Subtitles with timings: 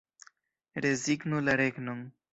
[0.85, 2.01] Rezignu la regnon.